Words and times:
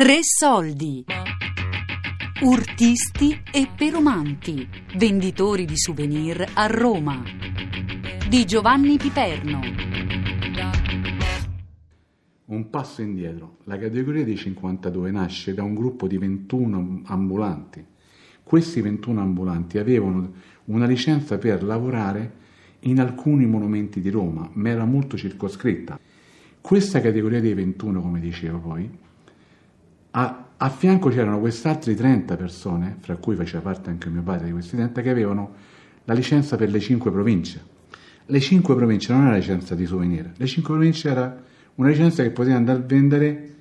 Tre 0.00 0.20
soldi. 0.22 1.04
Urtisti 2.40 3.38
e 3.52 3.68
perumanti, 3.76 4.66
venditori 4.96 5.66
di 5.66 5.76
souvenir 5.76 6.42
a 6.54 6.64
Roma. 6.68 7.22
Di 8.26 8.46
Giovanni 8.46 8.96
Piperno. 8.96 9.60
Un 12.46 12.70
passo 12.70 13.02
indietro. 13.02 13.58
La 13.64 13.76
categoria 13.76 14.24
dei 14.24 14.38
52 14.38 15.10
nasce 15.10 15.52
da 15.52 15.64
un 15.64 15.74
gruppo 15.74 16.06
di 16.06 16.16
21 16.16 17.02
ambulanti. 17.04 17.84
Questi 18.42 18.80
21 18.80 19.20
ambulanti 19.20 19.76
avevano 19.76 20.32
una 20.64 20.86
licenza 20.86 21.36
per 21.36 21.62
lavorare 21.62 22.32
in 22.84 23.00
alcuni 23.00 23.44
monumenti 23.44 24.00
di 24.00 24.08
Roma, 24.08 24.48
ma 24.54 24.70
era 24.70 24.86
molto 24.86 25.18
circoscritta. 25.18 26.00
Questa 26.58 27.02
categoria 27.02 27.42
dei 27.42 27.52
21, 27.52 28.00
come 28.00 28.18
dicevo 28.18 28.60
poi, 28.60 29.08
a, 30.12 30.44
a 30.56 30.68
fianco 30.68 31.08
c'erano 31.08 31.38
quest'altri 31.40 31.94
30 31.94 32.36
persone, 32.36 32.96
fra 33.00 33.16
cui 33.16 33.34
faceva 33.34 33.62
parte 33.62 33.90
anche 33.90 34.08
mio 34.08 34.22
padre 34.22 34.46
di 34.46 34.52
questi 34.52 34.76
30, 34.76 35.00
che 35.02 35.10
avevano 35.10 35.54
la 36.04 36.14
licenza 36.14 36.56
per 36.56 36.70
le 36.70 36.80
5 36.80 37.10
province. 37.10 37.64
Le 38.26 38.40
5 38.40 38.74
province 38.74 39.12
non 39.12 39.22
era 39.22 39.30
la 39.32 39.36
licenza 39.36 39.74
di 39.74 39.86
souvenir, 39.86 40.30
le 40.36 40.46
5 40.46 40.74
province 40.74 41.08
era 41.08 41.42
una 41.76 41.88
licenza 41.88 42.22
che 42.22 42.30
poteva 42.30 42.56
andare 42.56 42.78
a 42.78 42.82
vendere 42.82 43.54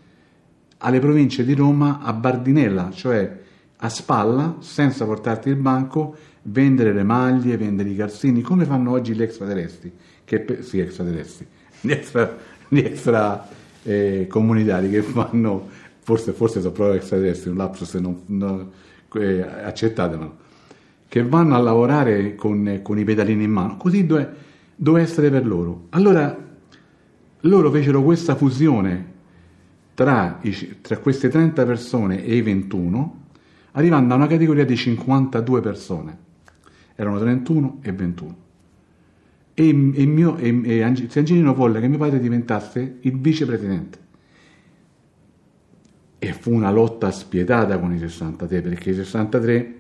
alle 0.80 0.99
province 0.99 1.44
di 1.44 1.53
Roma 1.53 1.99
a 2.02 2.13
Bardinella, 2.13 2.91
cioè 2.91 3.39
a 3.77 3.89
spalla, 3.89 4.58
senza 4.59 5.05
portarti 5.05 5.50
il 5.50 5.55
banco, 5.55 6.16
vendere 6.44 6.94
le 6.94 7.03
maglie, 7.03 7.58
vendere 7.58 7.89
i 7.89 7.95
calzini, 7.95 8.41
come 8.41 8.66
fanno 8.66 8.91
oggi 8.91 9.13
gli 9.13 9.22
extraterrestri, 9.22 9.91
che, 10.23 10.59
sì, 10.61 10.80
extraterrestri, 10.80 11.47
gli 11.81 11.91
extra, 11.91 12.38
gli 12.67 12.80
extra 12.80 13.47
eh, 13.83 14.27
comunitari 14.30 14.89
che 14.89 15.02
fanno 15.02 15.70
forse, 16.09 16.31
forse 16.31 16.59
proprio 16.61 16.93
extraterrestri, 16.93 17.52
un 17.52 17.57
lapsus 17.57 17.93
non, 17.95 18.21
non 18.25 18.71
eh, 19.13 19.41
accettatemelo, 19.41 20.38
che 21.07 21.23
vanno 21.23 21.53
a 21.53 21.59
lavorare 21.59 22.33
con, 22.33 22.79
con, 22.81 22.97
i 22.97 23.03
pedalini 23.03 23.43
in 23.43 23.52
mano, 23.52 23.77
così 23.77 24.07
dove, 24.07 24.27
dove 24.75 25.02
essere 25.02 25.30
per 25.30 25.45
loro. 25.45 25.85
Allora 25.89 26.35
loro 27.41 27.71
fecero 27.71 28.02
questa 28.02 28.35
fusione 28.35 29.17
tra, 29.93 30.39
i, 30.41 30.77
tra 30.81 30.97
queste 30.97 31.30
30 31.30 31.63
persone 31.63 32.23
e 32.23 32.35
i 32.35 32.41
21, 32.41 33.25
arrivando 33.73 34.15
a 34.15 34.17
una 34.17 34.27
categoria 34.27 34.65
di 34.65 34.75
52 34.75 35.61
persone. 35.61 36.17
Erano 36.95 37.19
31 37.19 37.80
e 37.83 37.91
21. 37.91 38.35
E, 39.53 39.69
e, 39.69 39.73
mio, 39.73 40.37
e, 40.37 40.59
e 40.63 40.81
Angelino 40.81 41.53
volle 41.53 41.80
che 41.80 41.87
mio 41.87 41.99
padre 41.99 42.19
diventasse 42.19 42.97
il 43.02 43.19
vicepresidente 43.19 44.07
e 46.20 46.34
fu 46.34 46.52
una 46.53 46.70
lotta 46.70 47.12
spietata 47.12 47.80
con 47.80 47.94
i 47.94 47.98
63 47.98 48.62
perché 48.62 48.89
i 48.89 48.94
63 48.94 49.73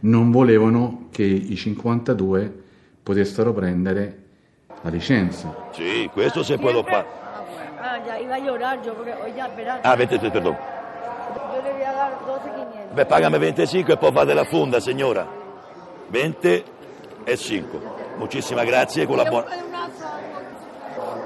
non 0.00 0.30
volevano 0.30 1.08
che 1.10 1.24
i 1.24 1.56
52 1.56 2.62
potessero 3.02 3.52
prendere 3.52 4.24
la 4.82 4.90
licenza. 4.90 5.68
Sì, 5.72 6.08
questo 6.12 6.42
se 6.42 6.58
può 6.58 6.70
fare. 6.84 7.24
Ah, 7.80 7.98
ya 8.04 8.18
iba 8.18 8.34
a 8.34 8.38
llorar 8.38 8.80
yo, 8.84 8.94
porque 8.94 9.12
hoy 9.12 9.32
ya, 9.34 9.46
espérate. 9.46 9.86
Ah, 9.86 9.94
23, 9.94 10.30
perdón. 10.30 10.56
Yo 11.54 11.62
le 11.62 11.72
voy 11.72 11.82
a 11.82 11.92
dar 11.92 12.12
12.500. 12.26 12.94
Beh, 12.94 13.06
pagami 13.06 13.38
25 13.38 13.92
e 13.92 13.96
poi 13.96 14.12
fate 14.12 14.34
la 14.34 14.44
funda, 14.44 14.80
signora. 14.80 15.26
20 16.08 16.64
e 17.24 17.36
5. 17.36 17.80
Muchísimas 18.18 18.64
grazie 18.64 19.06
con 19.06 19.16
la 19.16 19.24
buona... 19.24 19.46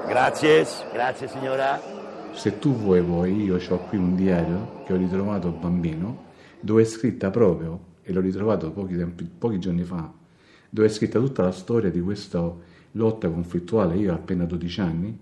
Grazie, 0.07 0.65
grazie 0.91 1.27
signora. 1.27 2.00
Se 2.33 2.57
tu 2.57 2.73
vuoi 2.73 3.01
vuoi, 3.01 3.43
io 3.43 3.57
ho 3.57 3.77
qui 3.87 3.97
un 3.97 4.15
diario 4.15 4.83
che 4.85 4.93
ho 4.93 4.97
ritrovato 4.97 5.51
bambino, 5.51 6.29
dove 6.59 6.81
è 6.81 6.85
scritta 6.85 7.29
proprio, 7.29 7.89
e 8.03 8.11
l'ho 8.13 8.21
ritrovato 8.21 8.71
pochi, 8.71 8.95
tempi, 8.95 9.23
pochi 9.25 9.59
giorni 9.59 9.83
fa, 9.83 10.11
dove 10.69 10.87
è 10.87 10.89
scritta 10.89 11.19
tutta 11.19 11.43
la 11.43 11.51
storia 11.51 11.91
di 11.91 12.01
questa 12.01 12.51
lotta 12.93 13.29
conflittuale, 13.29 13.97
io 13.97 14.11
ho 14.11 14.15
appena 14.15 14.45
12 14.45 14.81
anni, 14.81 15.17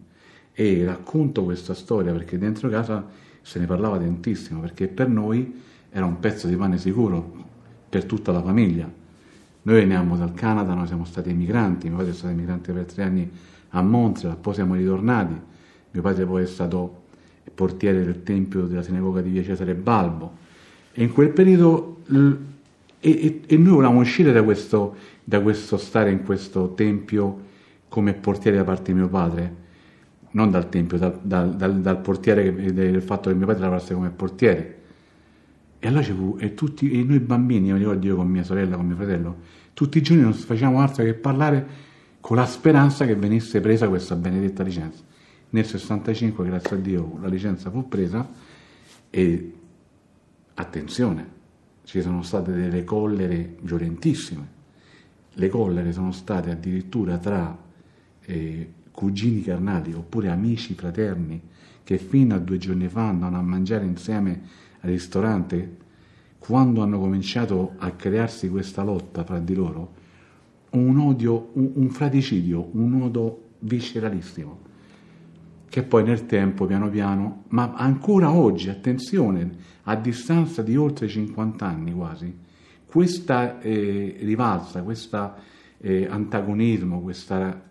e 0.53 0.85
racconto 0.85 1.43
questa 1.43 1.73
storia 1.73 2.11
perché 2.11 2.37
dentro 2.37 2.69
casa 2.69 3.05
se 3.41 3.59
ne 3.59 3.65
parlava 3.65 3.97
tantissimo, 3.97 4.59
perché 4.59 4.87
per 4.87 5.09
noi 5.09 5.61
era 5.89 6.05
un 6.05 6.19
pezzo 6.19 6.47
di 6.47 6.55
pane 6.55 6.77
sicuro, 6.77 7.47
per 7.89 8.05
tutta 8.05 8.31
la 8.31 8.41
famiglia. 8.41 8.89
Noi 9.61 9.75
veniamo 9.75 10.15
dal 10.15 10.33
Canada, 10.33 10.73
noi 10.73 10.87
siamo 10.87 11.03
stati 11.03 11.31
emigranti, 11.31 11.87
mio 11.87 11.97
padre 11.97 12.11
è 12.11 12.15
stato 12.15 12.31
emigrante 12.31 12.71
per 12.71 12.85
tre 12.85 13.03
anni 13.03 13.29
a 13.69 13.81
Montreal, 13.81 14.37
poi 14.37 14.53
siamo 14.53 14.75
ritornati, 14.75 15.33
mio 15.91 16.01
padre 16.01 16.25
poi 16.25 16.43
è 16.43 16.47
stato 16.47 16.98
portiere 17.53 18.03
del 18.03 18.23
tempio 18.23 18.63
della 18.63 18.83
sinagoga 18.83 19.21
di 19.21 19.29
via 19.29 19.43
Cesare 19.43 19.73
Balbo. 19.73 20.37
E 20.91 21.03
in 21.03 21.11
quel 21.11 21.29
periodo 21.29 21.97
e, 22.99 23.09
e, 23.09 23.41
e 23.45 23.57
noi 23.57 23.73
volevamo 23.73 23.99
uscire 23.99 24.31
da 24.31 24.43
questo, 24.43 24.95
da 25.23 25.41
questo, 25.41 25.77
stare 25.77 26.11
in 26.11 26.23
questo 26.23 26.73
tempio 26.73 27.47
come 27.87 28.13
portiere 28.13 28.57
da 28.57 28.63
parte 28.63 28.91
di 28.91 28.97
mio 28.99 29.07
padre, 29.07 29.55
non 30.31 30.51
dal 30.51 30.69
tempio, 30.69 30.97
dal, 30.97 31.19
dal, 31.21 31.55
dal, 31.55 31.79
dal 31.79 31.99
portiere, 31.99 32.73
del 32.73 33.01
fatto 33.01 33.29
che 33.29 33.35
mio 33.35 33.45
padre 33.45 33.61
lavorasse 33.61 33.93
come 33.93 34.09
portiere. 34.09 34.77
E 35.79 35.87
allora 35.87 36.03
ci 36.03 36.11
fu, 36.11 36.35
e, 36.39 36.53
tutti, 36.53 36.91
e 36.91 37.03
noi 37.03 37.19
bambini, 37.19 37.67
io 37.67 37.77
ricordo 37.77 38.05
io 38.05 38.15
con 38.17 38.27
mia 38.27 38.43
sorella, 38.43 38.75
con 38.75 38.85
mio 38.85 38.95
fratello, 38.95 39.37
tutti 39.73 39.97
i 39.97 40.01
giorni 40.01 40.23
non 40.23 40.33
facevamo 40.33 40.81
altro 40.81 41.03
che 41.03 41.13
parlare 41.13 41.87
con 42.19 42.35
la 42.35 42.45
speranza 42.45 43.05
che 43.05 43.15
venisse 43.15 43.61
presa 43.61 43.87
questa 43.87 44.15
benedetta 44.15 44.61
licenza. 44.61 45.01
Nel 45.51 45.65
65, 45.65 46.45
grazie 46.45 46.75
a 46.75 46.79
Dio, 46.79 47.17
la 47.19 47.27
licenza 47.27 47.71
fu 47.71 47.87
presa 47.87 48.29
e 49.09 49.53
attenzione, 50.53 51.37
ci 51.85 52.01
sono 52.01 52.21
state 52.21 52.51
delle 52.51 52.83
collere 52.83 53.55
violentissime. 53.61 54.57
Le 55.33 55.49
collere 55.49 55.91
sono 55.91 56.11
state 56.11 56.51
addirittura 56.51 57.17
tra 57.17 57.57
eh, 58.25 58.73
cugini 58.91 59.41
carnali 59.41 59.93
oppure 59.93 60.29
amici 60.29 60.75
fraterni 60.75 61.41
che 61.83 61.97
fino 61.97 62.35
a 62.35 62.39
due 62.39 62.59
giorni 62.59 62.87
fa 62.87 63.07
andavano 63.07 63.39
a 63.39 63.41
mangiare 63.41 63.85
insieme 63.85 64.41
al 64.81 64.91
ristorante, 64.91 65.77
quando 66.37 66.83
hanno 66.83 66.99
cominciato 66.99 67.73
a 67.77 67.89
crearsi 67.91 68.49
questa 68.49 68.83
lotta 68.83 69.23
fra 69.23 69.39
di 69.39 69.55
loro, 69.55 69.93
un 70.71 70.99
odio, 70.99 71.49
un, 71.53 71.71
un 71.73 71.89
fraticidio, 71.89 72.69
un 72.73 73.01
odio 73.01 73.45
visceralissimo 73.61 74.67
che 75.69 75.83
poi 75.83 76.03
nel 76.03 76.25
tempo, 76.25 76.65
piano 76.65 76.89
piano, 76.89 77.43
ma 77.49 77.73
ancora 77.75 78.31
oggi, 78.31 78.69
attenzione, 78.69 79.49
a 79.83 79.95
distanza 79.95 80.63
di 80.63 80.75
oltre 80.75 81.07
50 81.07 81.65
anni 81.65 81.93
quasi, 81.93 82.35
questa 82.85 83.59
eh, 83.61 84.17
rivalsa, 84.21 84.81
questo 84.81 85.33
eh, 85.77 86.07
antagonismo, 86.09 87.01
questa, 87.01 87.61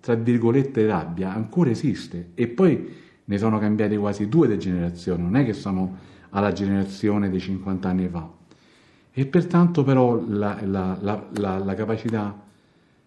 tra 0.00 0.14
virgolette, 0.14 0.84
rabbia 0.84 1.32
ancora 1.32 1.70
esiste 1.70 2.30
e 2.34 2.48
poi 2.48 2.94
ne 3.24 3.38
sono 3.38 3.58
cambiate 3.60 3.96
quasi 3.96 4.28
due 4.28 4.48
di 4.48 4.58
generazioni, 4.58 5.22
non 5.22 5.36
è 5.36 5.44
che 5.44 5.52
sono 5.52 5.96
alla 6.30 6.52
generazione 6.52 7.30
dei 7.30 7.40
50 7.40 7.88
anni 7.88 8.08
fa. 8.08 8.28
E 9.12 9.26
pertanto 9.26 9.84
però 9.84 10.22
la, 10.28 10.58
la, 10.64 10.98
la, 11.00 11.58
la 11.58 11.74
capacità 11.74 12.42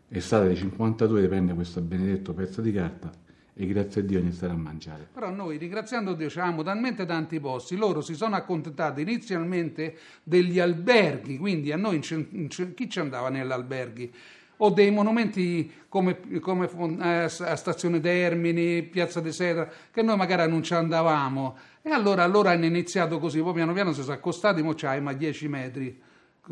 è 0.07 0.19
stata 0.19 0.45
dei 0.45 0.55
52 0.55 1.21
di 1.21 1.27
prendere 1.27 1.55
questo 1.55 1.81
benedetto 1.81 2.33
pezzo 2.33 2.61
di 2.61 2.71
carta 2.71 3.27
e 3.61 3.67
grazie 3.67 3.99
a 3.99 4.03
Dio 4.05 4.19
iniziare 4.19 4.53
a 4.53 4.55
mangiare. 4.55 5.05
Però 5.11 5.29
noi, 5.29 5.57
ringraziando 5.57 6.13
Dio, 6.13 6.27
abbiamo 6.27 6.63
talmente 6.63 7.05
tanti 7.05 7.41
posti, 7.41 7.75
loro 7.75 7.99
si 7.99 8.15
sono 8.15 8.37
accontentati 8.37 9.01
inizialmente 9.01 9.97
degli 10.23 10.59
alberghi, 10.59 11.37
quindi 11.37 11.73
a 11.73 11.75
noi 11.75 11.99
chi 11.99 12.89
ci 12.89 12.99
andava 13.01 13.27
negli 13.27 13.51
alberghi? 13.51 14.13
O 14.61 14.69
dei 14.69 14.91
monumenti 14.91 15.69
come, 15.89 16.39
come 16.39 16.69
eh, 17.01 17.23
a 17.23 17.27
Stazione 17.27 17.99
Termini, 17.99 18.81
Piazza 18.83 19.19
de 19.19 19.33
Sera, 19.33 19.69
che 19.91 20.01
noi 20.03 20.15
magari 20.15 20.49
non 20.49 20.63
ci 20.63 20.73
andavamo. 20.73 21.57
E 21.81 21.89
allora, 21.89 22.23
allora 22.23 22.51
hanno 22.51 22.65
iniziato 22.65 23.19
così, 23.19 23.41
poi 23.41 23.53
piano 23.53 23.73
piano 23.73 23.91
si 23.91 24.03
sono 24.03 24.13
accostati, 24.13 24.61
mo 24.61 24.73
c'hai 24.73 25.01
ma 25.01 25.11
10 25.11 25.47
metri 25.49 26.01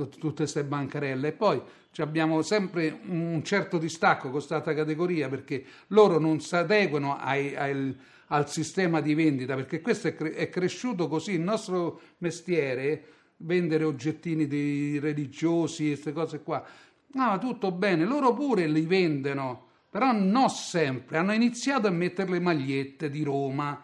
tutte 0.06 0.34
queste 0.34 0.64
bancarelle. 0.64 1.30
E 1.30 1.32
poi 1.32 1.62
abbiamo 1.98 2.42
sempre 2.44 3.00
un 3.08 3.42
certo 3.44 3.78
distacco 3.78 4.24
con 4.24 4.32
questa 4.32 4.62
categoria 4.62 5.30
perché 5.30 5.64
loro 5.88 6.20
non 6.20 6.40
si 6.40 6.56
adeguano 6.56 7.18
ai, 7.18 7.56
ai, 7.56 7.98
al 8.28 8.50
sistema 8.50 9.02
di 9.02 9.16
vendita 9.16 9.56
perché 9.56 9.82
questo 9.82 10.10
è, 10.10 10.16
cre- 10.16 10.34
è, 10.34 10.50
cresciuto 10.50 11.08
così. 11.08 11.34
Il 11.34 11.42
nostro 11.42 12.02
mestiere 12.20 13.06
vendere 13.38 13.84
oggettini 13.84 14.48
di 14.48 14.98
religiosi 15.00 15.88
queste 15.88 16.12
cose 16.12 16.42
qua 16.42 16.66
no, 17.14 17.38
tutto 17.40 17.72
bene. 17.72 18.06
Loro 18.06 18.34
pure 18.34 18.68
li 18.68 18.86
vendono 18.86 19.66
però 19.90 20.12
non 20.12 20.50
sempre. 20.50 21.18
Hanno 21.18 21.34
iniziato 21.34 21.88
a 21.88 21.92
mettere 21.92 22.32
le 22.32 22.40
magliette 22.40 23.10
di 23.10 23.24
Roma. 23.24 23.84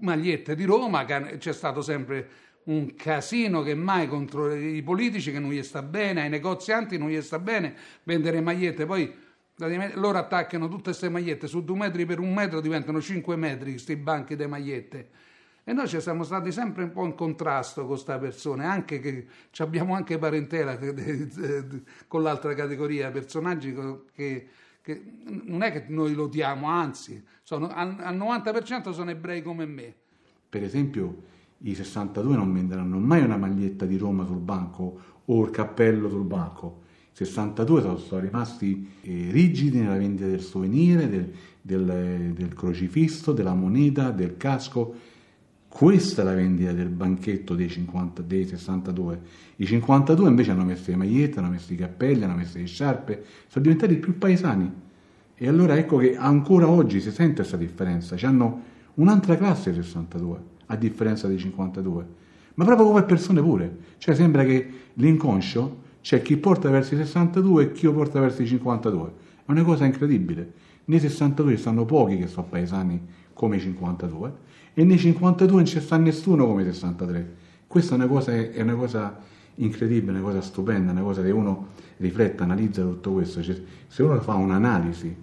Magliette 0.00 0.54
di 0.54 0.64
Roma 0.64 1.04
che 1.04 1.38
c'è 1.38 1.52
stato 1.52 1.80
sempre 1.82 2.28
un 2.68 2.94
casino 2.94 3.62
che 3.62 3.74
mai 3.74 4.06
contro 4.06 4.54
i 4.54 4.82
politici 4.82 5.32
che 5.32 5.38
non 5.38 5.50
gli 5.50 5.62
sta 5.62 5.82
bene, 5.82 6.22
ai 6.22 6.28
negozianti 6.28 6.98
non 6.98 7.08
gli 7.08 7.20
sta 7.22 7.38
bene 7.38 7.74
vendere 8.02 8.40
magliette, 8.40 8.84
poi 8.84 9.12
loro 9.94 10.18
attaccano 10.18 10.68
tutte 10.68 10.84
queste 10.84 11.08
magliette, 11.08 11.46
su 11.46 11.64
due 11.64 11.76
metri 11.76 12.04
per 12.06 12.20
un 12.20 12.32
metro 12.32 12.60
diventano 12.60 13.00
cinque 13.00 13.36
metri 13.36 13.72
questi 13.72 13.96
banchi 13.96 14.36
di 14.36 14.46
magliette. 14.46 15.08
E 15.64 15.72
noi 15.72 15.88
ci 15.88 16.00
siamo 16.00 16.24
stati 16.24 16.52
sempre 16.52 16.84
un 16.84 16.92
po' 16.92 17.04
in 17.04 17.14
contrasto 17.14 17.80
con 17.80 17.90
questa 17.90 18.18
persona, 18.18 18.70
anche 18.70 19.00
che 19.00 19.26
abbiamo 19.58 19.94
anche 19.94 20.16
parentela 20.16 20.78
con 22.06 22.22
l'altra 22.22 22.54
categoria, 22.54 23.10
personaggi 23.10 23.74
che, 24.14 24.48
che 24.80 25.02
non 25.24 25.62
è 25.62 25.72
che 25.72 25.84
noi 25.88 26.14
lo 26.14 26.26
diamo, 26.26 26.68
anzi, 26.68 27.22
sono, 27.42 27.68
al 27.68 28.16
90% 28.16 28.92
sono 28.92 29.10
ebrei 29.10 29.42
come 29.42 29.66
me. 29.66 29.94
Per 30.48 30.62
esempio, 30.62 31.36
i 31.58 31.74
62 31.74 32.36
non 32.36 32.52
venderanno 32.52 32.98
mai 32.98 33.22
una 33.22 33.36
maglietta 33.36 33.84
di 33.84 33.96
Roma 33.96 34.24
sul 34.24 34.38
banco 34.38 35.00
o 35.24 35.44
il 35.44 35.50
cappello 35.50 36.08
sul 36.08 36.24
banco. 36.24 36.82
I 37.12 37.24
62 37.24 37.80
sono, 37.80 37.96
sono 37.98 38.20
rimasti 38.20 38.88
eh, 39.02 39.28
rigidi 39.30 39.80
nella 39.80 39.96
vendita 39.96 40.28
del 40.28 40.40
souvenir, 40.40 41.08
del, 41.08 41.32
del, 41.60 42.32
del 42.34 42.54
crocifisso, 42.54 43.32
della 43.32 43.54
moneta, 43.54 44.10
del 44.10 44.36
casco 44.36 44.94
questa 45.68 46.22
è 46.22 46.24
la 46.24 46.34
vendita 46.34 46.72
del 46.72 46.88
banchetto 46.88 47.54
dei, 47.54 47.68
50, 47.68 48.22
dei 48.22 48.46
62. 48.46 49.20
I 49.56 49.66
52 49.66 50.28
invece 50.28 50.50
hanno 50.50 50.64
messo 50.64 50.90
le 50.90 50.96
magliette, 50.96 51.38
hanno 51.38 51.50
messo 51.50 51.72
i 51.72 51.76
cappelli, 51.76 52.24
hanno 52.24 52.34
messo 52.34 52.58
le 52.58 52.64
sciarpe, 52.64 53.22
sono 53.46 53.62
diventati 53.64 53.96
più 53.96 54.16
paesani. 54.16 54.72
E 55.34 55.46
allora 55.46 55.76
ecco 55.76 55.98
che 55.98 56.16
ancora 56.16 56.68
oggi 56.68 57.00
si 57.00 57.12
sente 57.12 57.36
questa 57.36 57.58
differenza. 57.58 58.16
Hanno 58.26 58.62
un'altra 58.94 59.36
classe 59.36 59.70
i 59.70 59.74
62, 59.74 60.42
a 60.68 60.76
differenza 60.76 61.28
dei 61.28 61.38
52. 61.38 62.06
Ma 62.54 62.64
proprio 62.64 62.86
come 62.86 63.02
persone 63.02 63.42
pure. 63.42 63.76
Cioè 63.98 64.14
sembra 64.14 64.44
che 64.44 64.70
l'inconscio 64.94 65.86
c'è 66.00 66.22
chi 66.22 66.36
porta 66.36 66.70
verso 66.70 66.94
i 66.94 66.96
62 66.96 67.62
e 67.62 67.72
chi 67.72 67.84
lo 67.84 67.92
porta 67.92 68.20
verso 68.20 68.42
i 68.42 68.46
52. 68.46 69.12
È 69.44 69.50
una 69.50 69.62
cosa 69.62 69.84
incredibile. 69.84 70.52
Nei 70.86 71.00
62 71.00 71.54
ci 71.54 71.60
stanno 71.60 71.84
pochi 71.84 72.16
che 72.16 72.26
sono 72.26 72.46
paesani 72.48 73.00
come 73.34 73.56
i 73.56 73.60
52 73.60 74.46
e 74.74 74.84
nei 74.84 74.98
52 74.98 75.56
non 75.56 75.64
c'è 75.64 75.80
sta 75.80 75.96
nessuno 75.96 76.46
come 76.46 76.62
i 76.62 76.64
63. 76.64 77.34
Questa 77.66 77.94
è 77.94 77.96
una 77.96 78.06
cosa, 78.06 78.32
è 78.32 78.60
una 78.62 78.74
cosa 78.74 79.18
incredibile, 79.56 80.12
una 80.12 80.20
cosa 80.20 80.40
stupenda, 80.40 80.92
una 80.92 81.02
cosa 81.02 81.22
che 81.22 81.30
uno 81.30 81.68
riflette, 81.98 82.42
analizza 82.42 82.82
tutto 82.82 83.12
questo. 83.12 83.42
Cioè, 83.42 83.60
se 83.86 84.02
uno 84.02 84.20
fa 84.20 84.34
un'analisi 84.34 85.16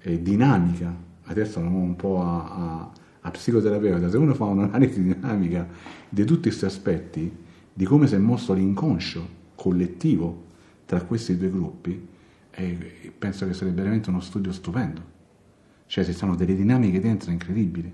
eh, 0.00 0.22
dinamica, 0.22 0.94
adesso 1.24 1.58
andiamo 1.60 1.82
un 1.82 1.96
po' 1.96 2.22
a, 2.22 2.44
a, 2.44 2.90
a, 3.22 3.30
psicoterapeuta, 3.30 4.10
se 4.10 4.16
uno 4.16 4.34
fa 4.34 4.44
un'analisi 4.44 5.02
dinamica 5.02 5.66
di 6.08 6.24
tutti 6.24 6.48
questi 6.48 6.64
aspetti, 6.64 7.30
di 7.72 7.84
come 7.84 8.06
si 8.06 8.14
è 8.14 8.18
mosso 8.18 8.52
l'inconscio 8.52 9.40
collettivo 9.54 10.50
tra 10.86 11.02
questi 11.02 11.36
due 11.36 11.50
gruppi, 11.50 12.08
eh, 12.50 13.12
penso 13.16 13.46
che 13.46 13.54
sarebbe 13.54 13.76
veramente 13.76 14.10
uno 14.10 14.20
studio 14.20 14.52
stupendo. 14.52 15.10
Cioè, 15.86 16.04
ci 16.04 16.12
sono 16.12 16.34
delle 16.34 16.54
dinamiche 16.54 17.00
dentro 17.00 17.30
incredibili. 17.30 17.92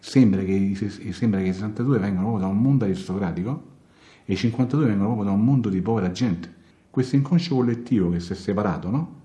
Sembra 0.00 0.42
che, 0.42 0.74
sembra 1.12 1.40
che 1.40 1.48
i 1.48 1.52
62 1.52 1.98
vengano 1.98 2.28
proprio 2.28 2.46
da 2.46 2.52
un 2.52 2.60
mondo 2.60 2.84
aristocratico 2.84 3.76
e 4.24 4.32
i 4.32 4.36
52 4.36 4.86
vengono 4.86 5.06
proprio 5.06 5.30
da 5.30 5.36
un 5.36 5.44
mondo 5.44 5.68
di 5.68 5.80
povera 5.80 6.10
gente. 6.12 6.54
Questo 6.90 7.16
inconscio 7.16 7.56
collettivo 7.56 8.10
che 8.10 8.20
si 8.20 8.32
è 8.32 8.36
separato 8.36 8.90
no? 8.90 9.20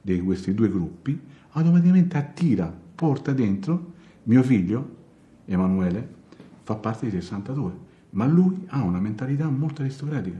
di 0.00 0.20
questi 0.20 0.54
due 0.54 0.68
gruppi 0.70 1.18
automaticamente 1.50 2.16
attira, 2.16 2.74
porta 2.94 3.32
dentro 3.32 3.92
mio 4.24 4.42
figlio, 4.42 5.02
Emanuele, 5.46 6.08
fa 6.62 6.74
parte 6.74 7.08
dei 7.08 7.20
62, 7.20 7.72
ma 8.10 8.26
lui 8.26 8.64
ha 8.68 8.82
una 8.82 9.00
mentalità 9.00 9.48
molto 9.48 9.82
aristocratica, 9.82 10.38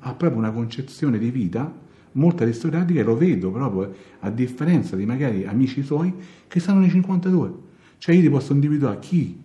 ha 0.00 0.14
proprio 0.14 0.38
una 0.38 0.52
concezione 0.52 1.18
di 1.18 1.30
vita 1.30 1.72
molto 2.12 2.42
aristocratica 2.42 3.00
e 3.00 3.04
lo 3.04 3.16
vedo 3.16 3.50
proprio 3.50 3.94
a 4.20 4.30
differenza 4.30 4.96
di 4.96 5.04
magari 5.04 5.46
amici 5.46 5.82
suoi 5.82 6.12
che 6.48 6.58
stanno 6.58 6.80
nei 6.80 6.90
52 6.90 7.66
cioè 7.98 8.14
io 8.14 8.22
ti 8.22 8.30
posso 8.30 8.52
individuare 8.52 9.00
chi 9.00 9.42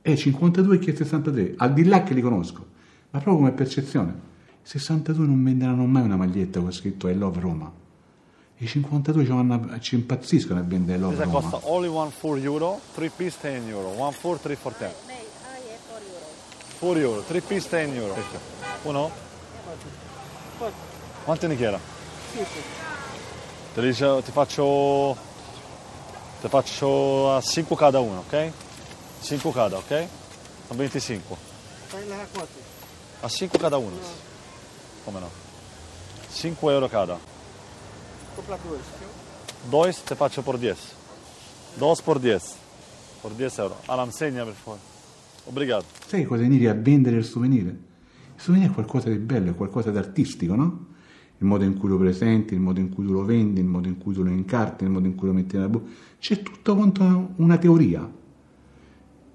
è 0.00 0.14
52 0.14 0.76
e 0.76 0.78
chi 0.78 0.90
è 0.90 0.94
63, 0.94 1.54
al 1.56 1.72
di 1.72 1.84
là 1.84 2.02
che 2.02 2.12
li 2.12 2.20
conosco, 2.20 2.66
ma 3.10 3.18
proprio 3.18 3.36
come 3.36 3.52
percezione. 3.52 4.32
I 4.62 4.66
62 4.66 5.26
non 5.26 5.42
venderanno 5.42 5.86
mai 5.86 6.02
una 6.02 6.16
maglietta 6.16 6.60
con 6.60 6.70
scritto 6.70 7.08
I 7.08 7.16
love 7.16 7.40
Roma. 7.40 7.72
I 8.58 8.66
52 8.66 9.24
ci, 9.24 9.30
vanno, 9.30 9.80
ci 9.80 9.94
impazziscono 9.96 10.60
a 10.60 10.62
vendere 10.62 10.98
love 10.98 11.16
Questa 11.16 11.32
costa 11.32 11.60
only 11.68 11.88
1 11.88 12.12
4 12.20 12.36
euro, 12.42 12.80
3 12.94 13.08
piece 13.10 13.36
10 13.40 13.68
euro, 13.68 13.88
1 13.88 14.14
4 14.20 14.38
3 14.42 14.56
for 14.56 14.74
10. 14.78 14.94
4 16.78 16.98
euro, 17.00 17.20
3 17.22 17.40
piece 17.40 17.68
10 17.68 17.96
euro. 17.96 18.16
Uno? 18.82 19.10
Quanti 21.24 21.46
ne 21.48 21.56
chieda? 21.56 21.78
Te 23.74 23.80
li 23.80 23.88
dice- 23.88 24.22
ti 24.22 24.30
faccio 24.30 25.16
te 26.40 26.48
faccio 26.48 27.34
a 27.34 27.40
5 27.40 27.74
cada 27.74 27.98
uno, 28.00 28.20
ok? 28.20 28.50
5 29.22 29.52
cada, 29.52 29.78
ok? 29.78 30.06
Sono 30.66 30.78
25. 30.78 31.36
A 33.20 33.28
5 33.28 33.58
cada 33.58 33.78
uno. 33.78 33.96
Come 35.04 35.18
no? 35.20 35.30
5 36.32 36.72
euro 36.72 36.88
cada. 36.88 37.32
Dos 39.70 40.04
te 40.04 40.14
faccio 40.14 40.42
por 40.42 40.58
10. 40.58 40.76
Dos 41.78 42.02
por 42.02 42.20
10. 42.20 42.42
Por 43.22 43.34
10 43.36 43.58
euro. 43.58 43.76
Alan, 43.86 44.12
segna 44.12 44.44
per 44.44 44.54
favore. 44.54 44.80
Obrigado. 45.46 45.84
Sai 46.06 46.24
cosa 46.24 46.42
significa 46.42 46.74
vendere 46.74 47.16
il 47.16 47.24
souvenir? 47.24 47.66
Il 47.66 47.76
souvenir 48.36 48.70
è 48.70 48.72
qualcosa 48.72 49.08
di 49.08 49.18
bello, 49.18 49.50
è 49.50 49.54
qualcosa 49.54 49.90
di 49.90 49.98
artistico, 49.98 50.54
no? 50.54 50.86
Il 51.38 51.46
modo 51.46 51.64
in 51.64 51.76
cui 51.76 51.88
lo 51.88 51.98
presenti, 51.98 52.54
il 52.54 52.60
modo 52.60 52.80
in 52.80 52.90
cui 52.90 53.06
tu 53.06 53.12
lo 53.12 53.24
vendi, 53.24 53.60
il 53.60 53.66
modo 53.66 53.88
in 53.88 53.98
cui 53.98 54.14
tu 54.14 54.22
lo 54.22 54.30
incarti, 54.30 54.84
il 54.84 54.90
modo 54.90 55.06
in 55.06 55.14
cui 55.14 55.28
lo 55.28 55.34
metti 55.34 55.56
nella 55.56 55.68
busta. 55.68 55.88
C'è 56.18 56.42
tutta 56.42 56.74
quanto 56.74 57.32
una 57.36 57.56
teoria. 57.58 58.10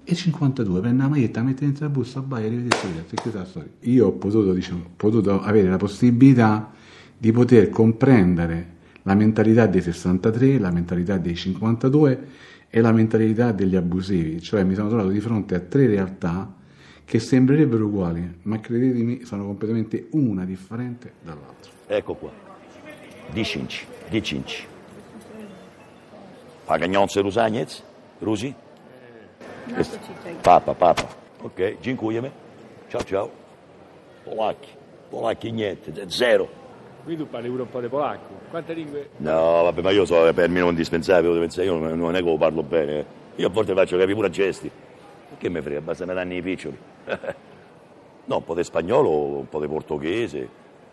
E 0.02 0.14
52 0.14 0.80
prende 0.80 1.02
la 1.02 1.08
maglietta, 1.08 1.42
mette 1.42 1.64
dentro 1.64 1.84
la 1.84 1.90
busta, 1.90 2.22
vai, 2.26 2.46
arrivederci, 2.46 2.86
ragazzi, 2.86 3.14
è 3.14 3.32
la 3.32 3.44
storia. 3.44 3.70
Io 3.80 4.06
ho 4.06 4.12
potuto, 4.12 4.52
diciamo, 4.52 4.82
potuto 4.96 5.40
avere 5.40 5.68
la 5.68 5.76
possibilità 5.76 6.72
di 7.16 7.32
poter 7.32 7.70
comprendere 7.70 8.78
la 9.02 9.14
mentalità 9.14 9.66
dei 9.66 9.80
63, 9.80 10.58
la 10.58 10.70
mentalità 10.70 11.16
dei 11.16 11.34
52 11.34 12.26
e 12.68 12.80
la 12.80 12.92
mentalità 12.92 13.52
degli 13.52 13.76
abusivi, 13.76 14.40
cioè 14.40 14.62
mi 14.62 14.74
sono 14.74 14.88
trovato 14.88 15.08
di 15.08 15.20
fronte 15.20 15.54
a 15.54 15.60
tre 15.60 15.86
realtà 15.86 16.54
che 17.04 17.18
sembrerebbero 17.18 17.86
uguali, 17.86 18.38
ma 18.42 18.60
credetemi 18.60 19.24
sono 19.24 19.44
completamente 19.44 20.06
una 20.12 20.44
differente 20.44 21.14
dall'altra. 21.22 21.72
Ecco 21.86 22.14
qua. 22.14 22.30
10 23.32 23.58
inci, 23.58 23.86
10 24.08 24.36
inci. 24.36 24.66
Pagagnonze 26.64 27.20
Rusagnez? 27.20 27.82
Rusi? 28.20 28.54
Città. 29.66 29.98
Papa, 30.40 30.74
papa. 30.74 31.08
Ok, 31.42 31.78
dziękujemy. 31.80 32.30
Ciao 32.88 33.02
ciao. 33.02 33.30
Polacchi. 34.22 34.68
Polacchi 35.08 35.50
niente, 35.50 35.92
zero. 36.08 36.59
Qui 37.04 37.16
tu 37.16 37.28
parli 37.28 37.48
pure 37.48 37.62
un 37.62 37.68
po' 37.70 37.80
di 37.80 37.88
polacco. 37.88 38.34
Quante 38.50 38.72
lingue? 38.74 39.10
No, 39.18 39.62
vabbè, 39.62 39.80
ma 39.82 39.90
io 39.90 40.04
so 40.04 40.32
per 40.34 40.48
me 40.48 40.60
non 40.60 40.70
indispensabile, 40.70 41.28
devo 41.28 41.40
pensare, 41.40 41.66
io 41.66 41.78
non 41.78 41.98
non 41.98 42.14
è 42.14 42.18
che 42.18 42.24
lo 42.24 42.36
parlo 42.36 42.62
bene. 42.62 42.98
eh. 42.98 43.04
Io 43.36 43.46
a 43.46 43.50
volte 43.50 43.74
faccio 43.74 43.96
capire 43.96 44.14
pure 44.14 44.26
a 44.26 44.30
gesti. 44.30 44.70
Che 45.38 45.48
mi 45.48 45.60
frega, 45.62 45.80
basta 45.80 46.04
me 46.04 46.12
danno 46.14 46.34
i 46.34 46.42
piccioli. 46.42 46.76
no, 48.26 48.36
un 48.36 48.44
po' 48.44 48.54
di 48.54 48.62
spagnolo, 48.64 49.10
un 49.10 49.48
po' 49.48 49.60
di 49.60 49.66
portoghese, 49.66 50.48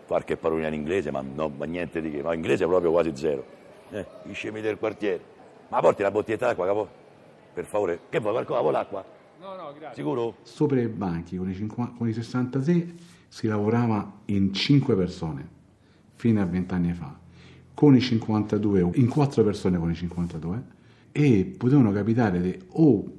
qualche 0.06 0.36
parolina 0.36 0.68
in 0.68 0.74
inglese, 0.74 1.10
ma, 1.10 1.20
no, 1.22 1.50
ma 1.54 1.66
niente 1.66 2.00
di 2.00 2.10
che. 2.10 2.22
Ma 2.22 2.32
inglese 2.34 2.66
proprio 2.66 2.90
quasi 2.90 3.12
zero. 3.14 3.44
Eh, 3.90 4.06
i 4.24 4.32
scemi 4.32 4.60
del 4.60 4.78
quartiere. 4.78 5.20
Ma 5.68 5.80
porti 5.80 6.02
la 6.02 6.10
bottiglietta 6.10 6.46
d'acqua, 6.46 6.64
capo? 6.64 6.88
Per 7.52 7.64
favore. 7.66 8.00
Che 8.08 8.18
vuoi, 8.20 8.32
qualcosa 8.32 8.60
con 8.62 8.72
l'acqua? 8.72 9.04
No, 9.40 9.54
no, 9.56 9.72
grazie. 9.78 9.96
Sicuro? 10.02 10.36
Sopra 10.42 10.80
i 10.80 10.88
banchi 10.88 11.36
con 11.36 11.50
i, 11.50 11.54
50 11.54 11.94
con 11.98 12.08
i 12.08 12.12
63 12.12 12.94
si 13.28 13.46
lavorava 13.46 14.10
in 14.26 14.52
5 14.54 14.94
persone 14.96 15.56
fino 16.18 16.40
a 16.40 16.44
20 16.44 16.74
anni 16.74 16.92
fa, 16.92 17.16
con 17.74 17.94
i 17.94 18.00
52 18.00 18.90
in 18.94 19.08
4 19.08 19.44
persone 19.44 19.78
con 19.78 19.88
i 19.90 19.94
52 19.94 20.62
e 21.12 21.54
potevano 21.56 21.92
capitare 21.92 22.40
de- 22.40 22.58
o 22.70 23.12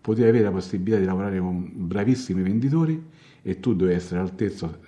potevi 0.00 0.28
avere 0.28 0.44
la 0.44 0.52
possibilità 0.52 0.98
di 0.98 1.04
lavorare 1.04 1.38
con 1.40 1.68
bravissimi 1.74 2.42
venditori 2.42 3.02
e 3.42 3.58
tu 3.60 3.74
dovevi 3.74 3.96
essere 3.98 4.20
all'altezza 4.20 4.78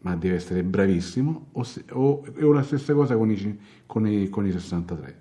ma 0.00 0.14
devi 0.14 0.34
essere 0.34 0.62
bravissimo 0.62 1.46
o, 1.52 1.62
se- 1.62 1.84
o- 1.92 2.22
o 2.40 2.52
la 2.52 2.62
stessa 2.62 2.92
cosa 2.92 3.16
con 3.16 3.30
i, 3.30 3.58
con 3.86 4.06
i- 4.06 4.28
con 4.28 4.46
i 4.46 4.52
63 4.52 5.16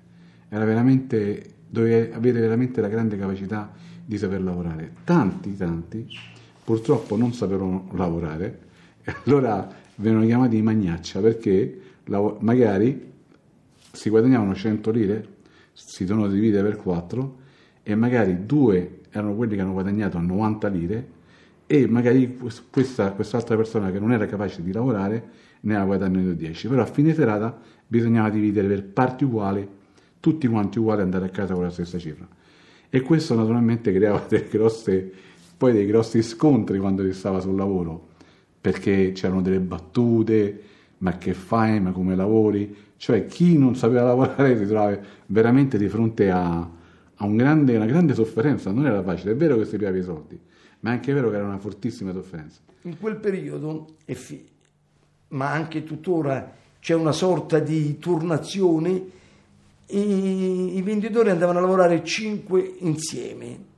era 0.49 0.65
veramente 0.65 1.53
dovevi 1.69 2.11
avere 2.13 2.39
veramente 2.41 2.81
la 2.81 2.87
grande 2.89 3.17
capacità 3.17 3.71
di 4.05 4.17
saper 4.17 4.41
lavorare. 4.41 4.93
Tanti 5.03 5.55
tanti 5.57 6.05
purtroppo 6.63 7.15
non 7.17 7.33
sapevano 7.33 7.89
lavorare 7.93 8.59
allora 9.25 9.76
venivano 9.97 10.25
chiamati 10.25 10.61
magnaccia 10.61 11.19
perché 11.19 11.81
magari 12.39 13.11
si 13.91 14.09
guadagnavano 14.09 14.55
100 14.55 14.91
lire 14.91 15.27
si 15.73 16.05
dovevano 16.05 16.31
dividere 16.31 16.69
per 16.69 16.77
4 16.77 17.37
e 17.83 17.95
magari 17.95 18.45
due 18.45 19.01
erano 19.11 19.35
quelli 19.35 19.55
che 19.55 19.61
hanno 19.61 19.73
guadagnato 19.73 20.19
90 20.19 20.67
lire 20.69 21.07
e 21.67 21.87
magari 21.87 22.37
questa, 22.69 23.11
quest'altra 23.11 23.55
persona 23.55 23.91
che 23.91 23.99
non 23.99 24.11
era 24.11 24.25
capace 24.25 24.63
di 24.63 24.71
lavorare 24.71 25.29
ne 25.61 25.75
aveva 25.75 25.97
guadagnato 25.97 26.33
10 26.33 26.67
però 26.67 26.81
a 26.81 26.85
fine 26.85 27.13
serata 27.13 27.59
bisognava 27.87 28.29
dividere 28.29 28.67
per 28.67 28.83
parti 28.83 29.23
uguali 29.23 29.67
tutti 30.19 30.47
quanti 30.47 30.79
uguali 30.79 31.01
andare 31.01 31.25
a 31.25 31.29
casa 31.29 31.53
con 31.53 31.63
la 31.63 31.69
stessa 31.69 31.97
cifra. 31.97 32.27
E 32.89 33.01
questo 33.01 33.35
naturalmente 33.35 33.93
creava 33.93 34.25
delle 34.27 34.47
grosse 34.49 35.11
poi 35.57 35.73
dei 35.73 35.87
grossi 35.87 36.21
scontri 36.21 36.77
quando 36.77 37.03
si 37.03 37.13
stava 37.13 37.39
sul 37.39 37.55
lavoro, 37.55 38.06
perché 38.67 39.13
c'erano 39.13 39.41
delle 39.41 39.61
battute, 39.61 40.61
ma 40.97 41.17
che 41.17 41.33
fai, 41.33 41.79
ma 41.79 41.91
come 41.93 42.17
lavori? 42.17 42.75
Cioè 42.97 43.25
chi 43.25 43.57
non 43.57 43.77
sapeva 43.77 44.03
lavorare 44.03 44.57
si 44.57 44.65
trovava 44.65 44.99
veramente 45.27 45.77
di 45.77 45.87
fronte 45.87 46.29
a, 46.29 46.69
a 47.15 47.25
un 47.25 47.37
grande, 47.37 47.77
una 47.77 47.85
grande 47.85 48.13
sofferenza, 48.13 48.69
non 48.71 48.85
era 48.85 49.01
facile, 49.03 49.31
è 49.31 49.35
vero 49.37 49.55
che 49.55 49.63
si 49.63 49.77
piava 49.77 49.95
i 49.95 50.03
soldi, 50.03 50.37
ma 50.81 50.89
è 50.89 50.93
anche 50.95 51.13
vero 51.13 51.29
che 51.29 51.37
era 51.37 51.45
una 51.45 51.59
fortissima 51.59 52.11
sofferenza. 52.11 52.59
In 52.81 52.99
quel 52.99 53.15
periodo, 53.15 53.95
ma 55.29 55.49
anche 55.49 55.85
tuttora, 55.85 56.53
c'è 56.81 56.93
una 56.93 57.13
sorta 57.13 57.59
di 57.59 57.97
turnazione, 57.99 59.01
i, 59.91 60.75
i 60.75 60.81
venditori 60.81 61.29
andavano 61.29 61.59
a 61.59 61.61
lavorare 61.61 62.03
cinque 62.03 62.75
insieme 62.79 63.75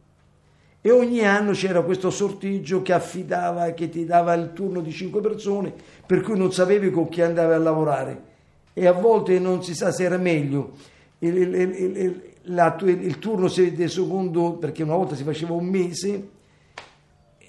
e 0.81 0.91
ogni 0.91 1.25
anno 1.25 1.51
c'era 1.51 1.81
questo 1.81 2.09
sorteggio 2.09 2.81
che 2.81 2.93
affidava, 2.93 3.71
che 3.71 3.89
ti 3.89 4.05
dava 4.05 4.33
il 4.33 4.51
turno 4.53 4.79
di 4.81 4.91
cinque 4.91 5.19
persone, 5.19 5.73
per 6.05 6.21
cui 6.21 6.37
non 6.37 6.53
sapevi 6.53 6.89
con 6.89 7.09
chi 7.09 7.21
andavi 7.21 7.53
a 7.53 7.57
lavorare 7.57 8.21
e 8.73 8.87
a 8.87 8.93
volte 8.93 9.39
non 9.39 9.61
si 9.61 9.75
sa 9.75 9.91
se 9.91 10.03
era 10.03 10.17
meglio. 10.17 10.71
Il, 11.19 11.35
il, 11.35 11.53
il, 11.53 12.21
la, 12.43 12.77
il 12.81 13.19
turno 13.19 13.49
secondo, 13.49 14.53
perché 14.53 14.83
una 14.83 14.95
volta 14.95 15.15
si 15.15 15.23
faceva 15.23 15.53
un 15.53 15.65
mese, 15.65 16.29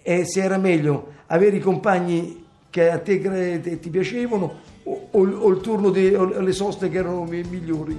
e 0.03 0.25
se 0.25 0.43
era 0.43 0.59
meglio 0.59 1.13
avere 1.27 1.57
i 1.57 1.61
compagni 1.61 2.45
che 2.69 2.91
a 2.91 2.99
te 2.99 3.79
ti 3.79 3.91
piacevano 3.91 4.55
o, 4.83 5.09
o, 5.11 5.21
o 5.21 5.49
il 5.51 5.61
turno 5.61 5.91
di, 5.91 6.13
o 6.15 6.41
le 6.41 6.53
soste 6.53 6.89
che 6.89 6.99
erano 6.99 7.23
migliori. 7.25 7.97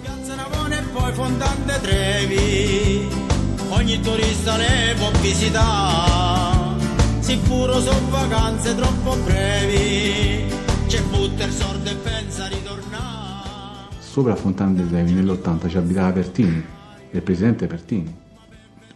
Piazza 0.00 0.36
Navone 0.36 0.78
e 0.78 0.82
poi 0.92 1.12
Fondante 1.12 1.80
Trevi 1.80 3.33
ogni 3.74 4.00
turista 4.00 4.56
le 4.56 4.94
può 4.96 5.10
visitare. 5.20 6.82
Sicuro 7.20 7.80
sono 7.80 8.08
vacanze 8.10 8.74
troppo 8.74 9.16
brevi, 9.24 10.52
c'è 10.86 11.02
butter 11.04 11.50
sordo 11.50 11.90
e 11.90 11.94
pensa 11.94 12.46
ritornare. 12.46 13.88
Sopra 13.98 14.36
Fontana 14.36 14.72
dei 14.72 14.88
Trevi 14.88 15.12
nell'80 15.12 15.68
ci 15.68 15.76
abitava 15.76 16.12
Pertini, 16.12 16.62
il 17.10 17.22
presidente 17.22 17.66
Pertini. 17.66 18.22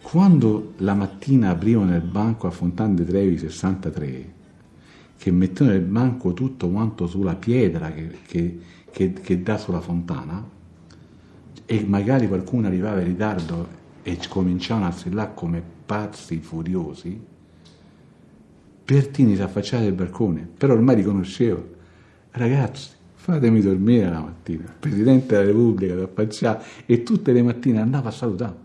Quando 0.00 0.74
la 0.78 0.94
mattina 0.94 1.50
aprivano 1.50 1.94
il 1.94 2.02
banco 2.02 2.46
a 2.46 2.50
Fontana 2.50 2.94
dei 2.94 3.04
Trevi 3.04 3.38
63, 3.38 4.34
che 5.18 5.30
mettevano 5.32 5.76
il 5.76 5.82
banco 5.82 6.32
tutto 6.32 6.68
quanto 6.68 7.06
sulla 7.06 7.34
pietra 7.34 7.90
che, 7.90 8.18
che, 8.26 8.60
che, 8.90 9.12
che 9.12 9.42
dà 9.42 9.58
sulla 9.58 9.80
fontana, 9.80 10.56
e 11.66 11.84
magari 11.86 12.28
qualcuno 12.28 12.68
arrivava 12.68 13.00
in 13.00 13.06
ritardo 13.06 13.77
e 14.08 14.18
cominciavano 14.26 14.86
a 14.86 14.90
strillare 14.90 15.32
come 15.34 15.62
pazzi 15.84 16.38
furiosi, 16.40 17.36
Pertini 18.88 19.36
si 19.36 19.42
affacciava 19.42 19.84
al 19.84 19.92
balcone, 19.92 20.48
però 20.56 20.72
ormai 20.72 20.96
riconoscevo, 20.96 21.62
ragazzi, 22.30 22.88
fatemi 23.12 23.60
dormire 23.60 24.08
la 24.08 24.20
mattina, 24.20 24.62
il 24.62 24.76
Presidente 24.80 25.34
della 25.34 25.48
Repubblica 25.48 25.94
si 25.94 26.00
affacciava 26.00 26.62
e 26.86 27.02
tutte 27.02 27.32
le 27.32 27.42
mattine 27.42 27.80
andava 27.82 28.08
a 28.08 28.12
salutare, 28.12 28.56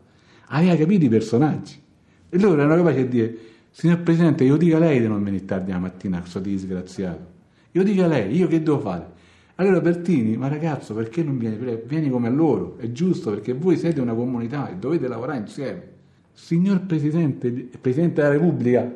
aveva 0.45 0.77
capito 0.77 1.03
i 1.03 1.09
personaggi. 1.09 1.81
E 2.29 2.39
loro 2.39 2.61
erano 2.61 2.77
capaci 2.77 3.01
di 3.01 3.07
dire, 3.09 3.37
signor 3.71 3.99
Presidente, 3.99 4.45
io 4.45 4.55
dica 4.55 4.79
lei 4.79 5.01
di 5.01 5.07
non 5.07 5.21
venire 5.21 5.43
tardi 5.43 5.71
la 5.71 5.79
mattina, 5.79 6.21
questo 6.21 6.39
disgraziato, 6.39 7.25
io 7.71 7.83
dica 7.83 8.07
lei, 8.07 8.33
io 8.33 8.47
che 8.47 8.63
devo 8.63 8.79
fare? 8.79 9.12
Allora 9.55 9.79
Bertini, 9.81 10.35
ma 10.35 10.47
ragazzo, 10.47 10.95
perché 10.95 11.21
non 11.21 11.37
vieni? 11.37 11.57
Vieni 11.85 12.09
come 12.09 12.29
loro, 12.31 12.77
è 12.79 12.91
giusto 12.91 13.29
perché 13.29 13.53
voi 13.53 13.77
siete 13.77 14.01
una 14.01 14.15
comunità 14.15 14.69
e 14.69 14.77
dovete 14.77 15.07
lavorare 15.07 15.39
insieme. 15.39 15.91
Signor 16.31 16.81
Presidente, 16.81 17.69
Presidente 17.79 18.21
della 18.21 18.33
Repubblica, 18.33 18.91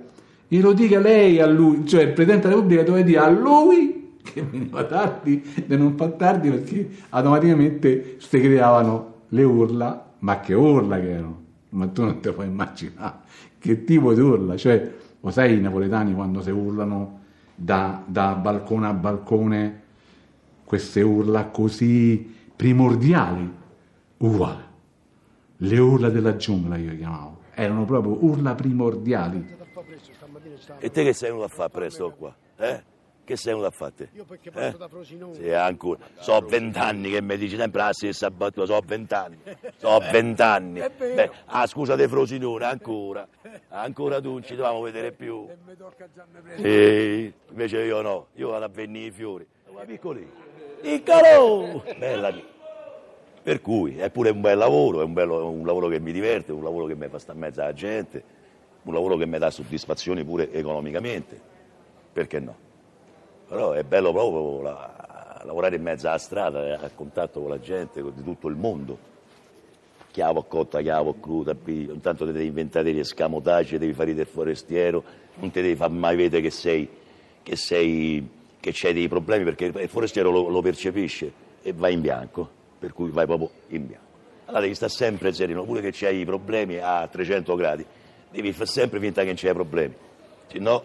glielo 0.47 0.73
dica 0.73 0.99
lei 0.99 1.39
a 1.39 1.45
lui, 1.45 1.85
cioè 1.85 2.01
il 2.01 2.13
Presidente 2.13 2.47
della 2.47 2.55
Repubblica 2.55 2.83
doveva 2.83 3.05
dire 3.05 3.19
a 3.19 3.29
lui 3.29 4.15
che 4.23 4.41
veniva 4.41 4.83
tardi, 4.85 5.43
di 5.63 5.77
non 5.77 5.95
far 5.95 6.13
tardi 6.13 6.49
perché 6.49 6.89
automaticamente 7.09 8.15
si 8.17 8.39
creavano 8.39 9.13
le 9.29 9.43
urla, 9.43 10.11
ma 10.19 10.39
che 10.39 10.55
urla 10.55 10.99
che 10.99 11.09
erano, 11.11 11.41
ma 11.69 11.85
tu 11.87 12.03
non 12.03 12.19
ti 12.19 12.31
puoi 12.31 12.47
immaginare. 12.47 13.15
Che 13.59 13.83
tipo 13.83 14.11
di 14.15 14.21
urla, 14.21 14.57
cioè, 14.57 14.91
lo 15.19 15.29
sai 15.29 15.55
i 15.55 15.61
napoletani 15.61 16.15
quando 16.15 16.41
si 16.41 16.49
urlano 16.49 17.19
da, 17.53 18.03
da 18.07 18.33
balcone 18.33 18.87
a 18.87 18.93
balcone 18.93 19.81
queste 20.67 21.01
urla 21.01 21.45
così 21.45 22.35
primordiali, 22.53 23.49
uguale. 24.17 24.65
Le 25.59 25.79
urla 25.79 26.09
della 26.09 26.35
giungla 26.35 26.75
io 26.75 26.93
chiamavo, 26.93 27.37
erano 27.53 27.85
proprio 27.85 28.21
urla 28.25 28.53
primordiali. 28.53 29.55
E 30.79 30.91
te 30.91 31.03
che 31.05 31.13
sei 31.13 31.29
venuto 31.29 31.45
a 31.45 31.47
fare 31.47 31.69
presto 31.69 32.11
qua? 32.11 32.35
Eh? 32.57 32.83
Che 33.23 33.37
sei 33.37 33.53
venuto 33.53 33.67
a 33.67 33.71
fare? 33.71 34.09
Io 34.11 34.25
perché 34.25 34.51
passo 34.51 34.75
eh? 34.75 34.77
da 34.77 34.87
Frosinone. 34.89 35.35
Sì, 35.35 35.49
ancora. 35.51 35.99
So 36.19 36.37
vent'anni 36.41 37.11
che 37.11 37.21
mi 37.21 37.37
dici 37.37 37.55
sempre 37.55 37.83
la 37.83 37.93
stessa 37.93 38.29
battuta, 38.29 38.65
so 38.65 38.81
vent'anni. 38.85 39.37
So 39.77 39.99
vent'anni. 40.11 40.81
È 40.81 40.91
vero. 40.97 41.15
Beh, 41.15 41.31
ah, 41.45 41.65
scusa 41.65 41.95
di 41.95 42.07
Frosinone, 42.09 42.65
ancora. 42.65 43.25
Ancora 43.69 44.19
tu 44.19 44.33
non 44.33 44.43
ci 44.43 44.53
dovevamo 44.55 44.81
vedere 44.81 45.13
più. 45.13 45.47
E 45.49 45.57
mi 45.65 45.77
tocca 45.77 46.09
già 46.13 46.25
me 46.29 46.41
prendere. 46.41 47.21
Sì, 47.21 47.33
invece 47.51 47.83
io 47.83 48.01
no, 48.01 48.27
io 48.33 48.49
vado 48.49 48.65
a 48.65 48.69
venire 48.69 49.05
i 49.05 49.11
fiori. 49.11 49.47
Ma 49.73 49.81
piccoli. 49.85 50.27
Piccolo! 50.81 51.83
Bella. 51.97 52.33
Per 53.43 53.61
cui 53.61 53.97
è 53.97 54.09
pure 54.09 54.31
un 54.31 54.41
bel 54.41 54.57
lavoro, 54.57 55.01
è 55.01 55.03
un, 55.03 55.13
bello- 55.13 55.49
un 55.49 55.65
lavoro 55.65 55.87
che 55.87 55.99
mi 55.99 56.11
diverte, 56.11 56.51
un 56.51 56.63
lavoro 56.63 56.85
che 56.85 56.95
mi 56.95 57.07
fa 57.07 57.17
stare 57.19 57.37
in 57.37 57.43
mezzo 57.45 57.61
alla 57.61 57.73
gente, 57.73 58.23
un 58.83 58.93
lavoro 58.93 59.15
che 59.15 59.25
mi 59.25 59.37
dà 59.37 59.49
soddisfazioni 59.49 60.23
pure 60.23 60.51
economicamente. 60.51 61.39
Perché 62.11 62.39
no? 62.39 62.55
Però 63.47 63.71
è 63.71 63.83
bello 63.83 64.11
proprio 64.11 64.61
la- 64.61 65.41
lavorare 65.45 65.77
in 65.77 65.81
mezzo 65.83 66.07
alla 66.07 66.17
strada, 66.17 66.79
a 66.79 66.89
contatto 66.93 67.39
con 67.39 67.49
la 67.49 67.59
gente 67.59 68.01
con- 68.01 68.13
di 68.15 68.23
tutto 68.23 68.47
il 68.49 68.55
mondo. 68.55 69.15
Chiavo 70.11 70.43
cotta, 70.43 70.81
chiavo 70.81 71.13
cruda, 71.19 71.55
intanto 71.65 72.25
ti 72.25 72.31
devi 72.31 72.47
inventare 72.47 72.85
degli 72.85 72.99
escamotaggi, 72.99 73.77
devi 73.77 73.93
fare 73.93 74.13
del 74.15 74.25
forestiero, 74.25 75.03
non 75.35 75.51
ti 75.51 75.61
devi 75.61 75.75
far 75.75 75.91
mai 75.91 76.15
vedere 76.15 76.41
che 76.41 76.49
sei, 76.49 76.89
che 77.43 77.55
sei 77.55 78.27
che 78.67 78.71
c'hai 78.73 78.93
dei 78.93 79.07
problemi 79.07 79.45
perché 79.45 79.65
il 79.65 79.89
forestiero 79.89 80.29
lo, 80.29 80.49
lo 80.49 80.61
percepisce 80.61 81.31
e 81.61 81.71
va 81.73 81.87
in 81.89 82.01
bianco, 82.01 82.49
per 82.77 82.91
cui 82.91 83.09
vai 83.09 83.25
proprio 83.25 83.49
in 83.67 83.87
bianco. 83.87 84.05
Allora 84.45 84.61
devi 84.61 84.75
stare 84.75 84.91
sempre 84.91 85.31
sereno, 85.33 85.63
pure 85.63 85.81
che 85.81 85.91
c'hai 85.93 86.19
i 86.19 86.25
problemi 86.25 86.77
a 86.77 87.07
300 87.07 87.55
gradi, 87.55 87.85
devi 88.29 88.51
fare 88.51 88.65
sempre 88.65 88.99
finta 88.99 89.21
che 89.21 89.27
non 89.27 89.35
c'hai 89.37 89.53
problemi, 89.53 89.95
se 90.47 90.59
no, 90.59 90.83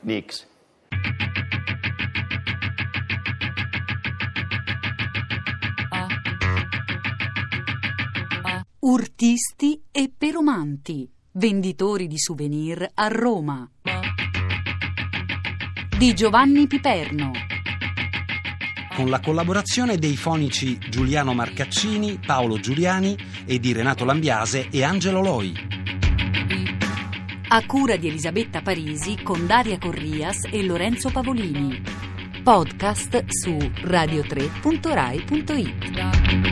nix. 0.00 0.46
Urtisti 8.80 9.82
e 9.90 10.12
peromanti, 10.16 11.10
venditori 11.32 12.06
di 12.06 12.18
souvenir 12.18 12.86
a 12.94 13.08
Roma. 13.08 13.68
Di 16.04 16.12
Giovanni 16.12 16.66
Piperno. 16.66 17.30
con 18.94 19.08
la 19.08 19.20
collaborazione 19.20 19.96
dei 19.96 20.18
fonici 20.18 20.76
Giuliano 20.90 21.32
Marcaccini, 21.32 22.20
Paolo 22.24 22.58
Giuliani 22.58 23.16
e 23.46 23.58
di 23.58 23.72
Renato 23.72 24.04
Lambiase 24.04 24.68
e 24.70 24.84
Angelo 24.84 25.22
Loi. 25.22 25.54
A 27.48 27.64
cura 27.64 27.96
di 27.96 28.08
Elisabetta 28.08 28.60
Parisi 28.60 29.22
con 29.22 29.46
Daria 29.46 29.78
Corrias 29.78 30.46
e 30.50 30.62
Lorenzo 30.62 31.10
Pavolini. 31.10 31.80
Podcast 32.42 33.24
su 33.28 33.56
radio3.rai.it. 33.56 36.43